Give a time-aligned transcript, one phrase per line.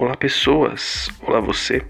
[0.00, 1.10] Olá, pessoas!
[1.20, 1.82] Olá, você!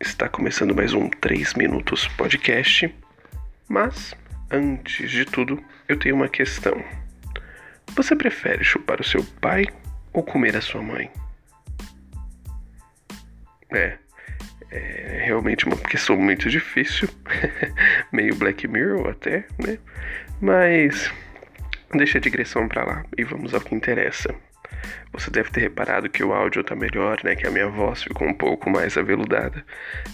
[0.00, 2.90] Está começando mais um 3 Minutos Podcast.
[3.68, 4.14] Mas,
[4.50, 6.82] antes de tudo, eu tenho uma questão.
[7.94, 9.66] Você prefere chupar o seu pai
[10.14, 11.10] ou comer a sua mãe?
[13.74, 13.98] É,
[14.70, 17.06] é realmente uma questão muito difícil,
[18.10, 19.78] meio Black Mirror até, né?
[20.40, 21.12] Mas
[21.92, 24.34] deixa a digressão pra lá e vamos ao que interessa.
[25.12, 27.34] Você deve ter reparado que o áudio tá melhor, né?
[27.34, 29.64] Que a minha voz ficou um pouco mais aveludada.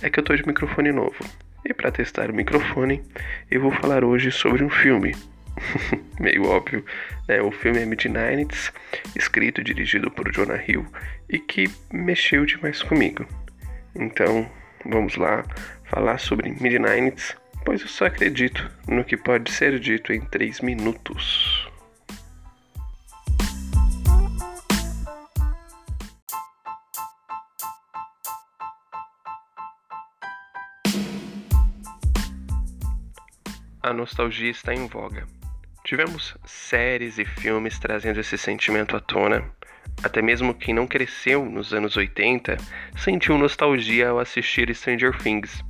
[0.02, 1.24] É que eu tô de microfone novo.
[1.64, 3.02] E para testar o microfone,
[3.50, 5.14] eu vou falar hoje sobre um filme.
[6.20, 6.84] Meio óbvio,
[7.28, 7.40] né?
[7.40, 8.72] O filme é Midnights,
[9.16, 10.86] escrito e dirigido por Jonah Hill
[11.29, 13.26] e que mexeu demais comigo.
[13.95, 14.48] Então,
[14.84, 15.45] vamos lá
[15.84, 21.63] falar sobre Midnights, pois eu só acredito no que pode ser dito em 3 minutos.
[33.85, 35.27] A nostalgia está em voga.
[35.85, 39.45] Tivemos séries e filmes trazendo esse sentimento à tona.
[40.02, 42.57] Até mesmo quem não cresceu nos anos 80
[42.96, 45.63] sentiu nostalgia ao assistir Stranger Things.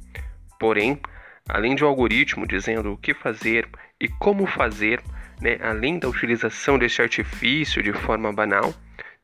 [0.61, 1.01] Porém,
[1.49, 3.69] além de um algoritmo dizendo o que fazer
[4.01, 5.03] e como fazer,
[5.43, 8.73] né, além da utilização deste artifício de forma banal,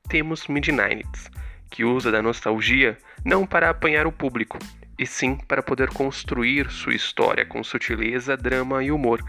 [0.08, 1.30] temos Midnights,
[1.70, 4.58] que usa da nostalgia não para apanhar o público,
[5.00, 9.24] e sim para poder construir sua história com sutileza, drama e humor.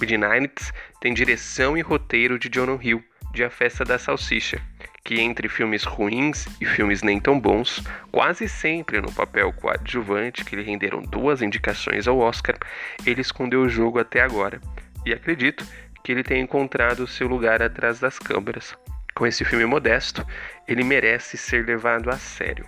[0.00, 3.04] Midnights tem direção e roteiro de John Hill,
[3.34, 4.58] de A Festa da Salsicha,
[5.04, 10.56] que entre filmes ruins e filmes nem tão bons, quase sempre no papel coadjuvante que
[10.56, 12.56] lhe renderam duas indicações ao Oscar,
[13.04, 14.62] ele escondeu o jogo até agora.
[15.04, 15.66] E acredito
[16.02, 18.74] que ele tenha encontrado seu lugar atrás das câmeras.
[19.14, 20.26] Com esse filme modesto,
[20.66, 22.64] ele merece ser levado a sério,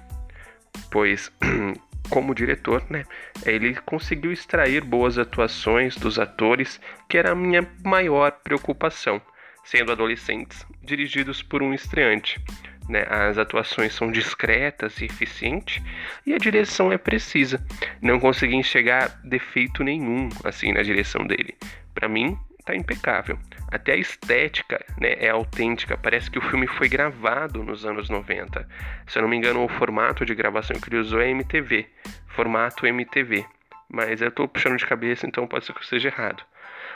[0.91, 1.33] pois
[2.09, 3.05] como diretor, né,
[3.45, 9.21] ele conseguiu extrair boas atuações dos atores, que era a minha maior preocupação,
[9.65, 12.41] sendo adolescentes dirigidos por um estreante.
[12.87, 15.83] Né, as atuações são discretas e eficientes
[16.27, 17.65] e a direção é precisa.
[18.03, 21.57] Não consegui enxergar defeito nenhum assim na direção dele.
[21.95, 23.39] Para mim, tá impecável.
[23.71, 25.97] Até a estética né, é autêntica.
[25.97, 28.67] Parece que o filme foi gravado nos anos 90.
[29.07, 31.87] Se eu não me engano, o formato de gravação que ele usou é MTV.
[32.29, 33.45] Formato MTV.
[33.89, 36.43] Mas eu tô puxando de cabeça, então pode ser que eu esteja errado.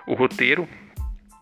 [0.06, 0.68] O roteiro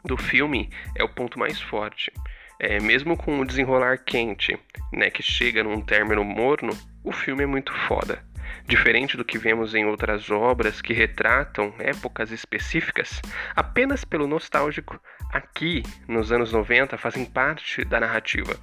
[0.05, 2.13] do filme é o ponto mais forte.
[2.59, 4.59] É, mesmo com o desenrolar quente,
[4.93, 6.71] né, que chega num término morno,
[7.05, 8.25] o filme é muito foda.
[8.65, 13.21] Diferente do que vemos em outras obras que retratam épocas específicas
[13.55, 15.01] apenas pelo nostálgico,
[15.33, 18.57] aqui, nos anos 90, fazem parte da narrativa.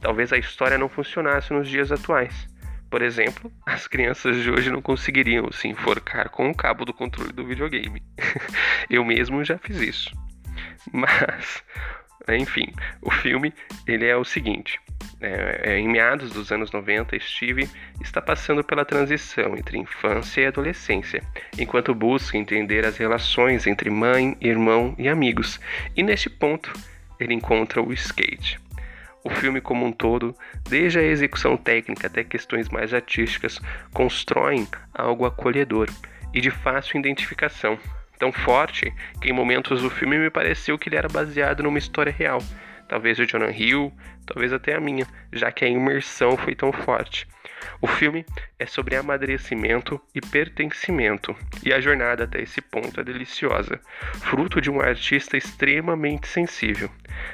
[0.00, 2.48] Talvez a história não funcionasse nos dias atuais.
[2.90, 7.32] Por exemplo, as crianças de hoje não conseguiriam se enforcar com o cabo do controle
[7.32, 8.02] do videogame.
[8.88, 10.10] Eu mesmo já fiz isso.
[10.92, 11.62] Mas,
[12.34, 12.72] enfim,
[13.02, 13.52] o filme
[13.86, 14.80] ele é o seguinte:
[15.20, 17.68] é, é, em meados dos anos 90, Steve
[18.00, 21.22] está passando pela transição entre infância e adolescência,
[21.58, 25.60] enquanto busca entender as relações entre mãe, irmão e amigos,
[25.96, 26.72] e neste ponto
[27.18, 28.60] ele encontra o skate.
[29.24, 30.36] O filme como um todo,
[30.68, 33.60] desde a execução técnica até questões mais artísticas,
[33.92, 35.88] constroem algo acolhedor
[36.32, 37.78] e de fácil identificação,
[38.18, 42.12] tão forte que em momentos do filme me pareceu que ele era baseado numa história
[42.12, 42.40] real
[42.88, 43.92] talvez o Jonah Hill,
[44.26, 47.26] talvez até a minha, já que a imersão foi tão forte.
[47.80, 48.24] O filme
[48.58, 53.80] é sobre amadurecimento e pertencimento, e a jornada até esse ponto é deliciosa,
[54.20, 56.90] fruto de um artista extremamente sensível.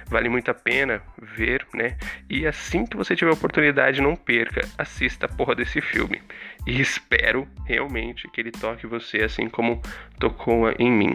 [0.07, 1.97] Vale muito a pena ver, né?
[2.29, 6.23] E assim que você tiver a oportunidade, não perca, assista a porra desse filme.
[6.67, 9.81] E espero realmente que ele toque você assim como
[10.19, 11.13] tocou em mim.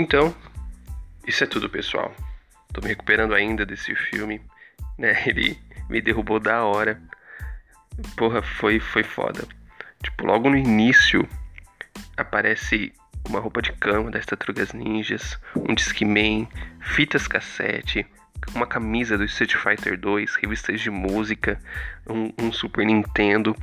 [0.00, 0.34] Então,
[1.26, 2.10] isso é tudo, pessoal.
[2.72, 4.40] Tô me recuperando ainda desse filme,
[4.96, 5.12] né?
[5.28, 5.60] Ele
[5.90, 6.98] me derrubou da hora.
[8.16, 9.46] Porra, foi foi foda.
[10.02, 11.28] Tipo, logo no início
[12.16, 12.94] aparece
[13.28, 16.48] uma roupa de cama das Tartarugas Ninjas, um Discman,
[16.80, 18.06] fitas cassete,
[18.54, 21.60] uma camisa do Street Fighter 2, revistas de música,
[22.08, 23.54] um, um, Super Nintendo.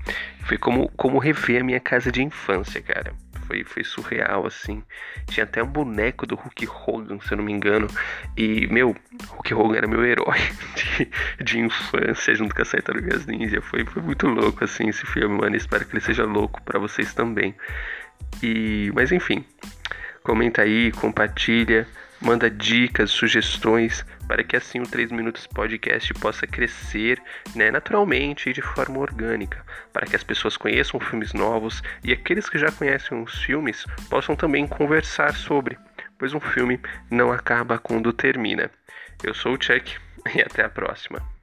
[0.44, 3.14] Foi como, como rever a minha casa de infância, cara.
[3.46, 4.84] Foi, foi surreal, assim.
[5.28, 7.88] Tinha até um boneco do Hulk Hogan, se eu não me engano.
[8.36, 8.96] E, meu,
[9.30, 10.40] Hulk Hogan era meu herói
[10.76, 11.10] de,
[11.44, 13.62] de infância, junto com as Tartarugas Ninja.
[13.62, 15.56] Foi, foi muito louco, assim, esse filme, mano.
[15.56, 17.56] Espero que ele seja louco para vocês também.
[18.44, 19.46] E, mas enfim,
[20.24, 21.88] comenta aí, compartilha
[22.22, 27.22] manda dicas, sugestões, para que assim o 3 Minutos Podcast possa crescer
[27.56, 32.50] né, naturalmente e de forma orgânica, para que as pessoas conheçam filmes novos e aqueles
[32.50, 35.78] que já conhecem os filmes possam também conversar sobre,
[36.18, 36.80] pois um filme
[37.10, 38.70] não acaba quando termina.
[39.24, 39.96] Eu sou o Chuck
[40.36, 41.37] e até a próxima.